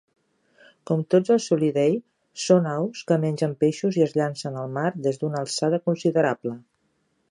Com 0.91 1.03
tots 1.15 1.33
els 1.35 1.49
Sulidae, 1.51 1.99
són 2.45 2.71
aus 2.71 3.05
que 3.11 3.21
mengen 3.27 3.55
peixos 3.65 4.01
i 4.01 4.07
es 4.09 4.19
llancen 4.19 4.61
al 4.63 4.77
mar 4.81 4.89
des 5.09 5.23
d'una 5.25 5.45
alçada 5.45 5.85
considerable. 5.91 6.61